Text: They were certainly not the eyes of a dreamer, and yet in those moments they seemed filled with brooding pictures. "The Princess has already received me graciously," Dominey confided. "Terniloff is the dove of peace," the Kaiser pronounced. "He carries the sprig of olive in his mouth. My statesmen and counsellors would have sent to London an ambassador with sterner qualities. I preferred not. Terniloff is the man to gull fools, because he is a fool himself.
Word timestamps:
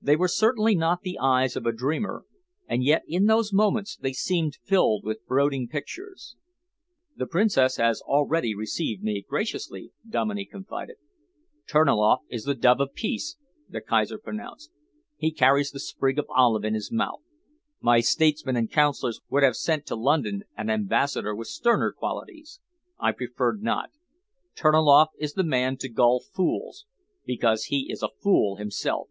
They 0.00 0.16
were 0.16 0.26
certainly 0.28 0.74
not 0.74 1.02
the 1.02 1.18
eyes 1.18 1.54
of 1.54 1.66
a 1.66 1.72
dreamer, 1.72 2.24
and 2.66 2.82
yet 2.82 3.02
in 3.06 3.26
those 3.26 3.52
moments 3.52 3.94
they 3.94 4.14
seemed 4.14 4.56
filled 4.64 5.04
with 5.04 5.26
brooding 5.26 5.68
pictures. 5.68 6.34
"The 7.14 7.26
Princess 7.26 7.76
has 7.76 8.00
already 8.00 8.54
received 8.54 9.02
me 9.02 9.20
graciously," 9.20 9.92
Dominey 10.08 10.46
confided. 10.46 10.96
"Terniloff 11.68 12.20
is 12.30 12.44
the 12.44 12.54
dove 12.54 12.80
of 12.80 12.94
peace," 12.94 13.36
the 13.68 13.82
Kaiser 13.82 14.16
pronounced. 14.16 14.70
"He 15.18 15.30
carries 15.30 15.70
the 15.72 15.78
sprig 15.78 16.18
of 16.18 16.24
olive 16.34 16.64
in 16.64 16.72
his 16.72 16.90
mouth. 16.90 17.20
My 17.82 18.00
statesmen 18.00 18.56
and 18.56 18.70
counsellors 18.70 19.20
would 19.28 19.42
have 19.42 19.56
sent 19.56 19.84
to 19.88 19.94
London 19.94 20.44
an 20.56 20.70
ambassador 20.70 21.34
with 21.36 21.48
sterner 21.48 21.92
qualities. 21.92 22.60
I 22.98 23.12
preferred 23.12 23.62
not. 23.62 23.90
Terniloff 24.56 25.08
is 25.18 25.34
the 25.34 25.44
man 25.44 25.76
to 25.80 25.90
gull 25.90 26.18
fools, 26.20 26.86
because 27.26 27.64
he 27.64 27.92
is 27.92 28.02
a 28.02 28.08
fool 28.22 28.56
himself. 28.56 29.10